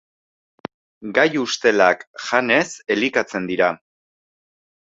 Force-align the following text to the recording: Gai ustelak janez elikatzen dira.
Gai 1.17 1.25
ustelak 1.41 2.01
janez 2.29 2.65
elikatzen 2.97 3.49
dira. 3.53 3.71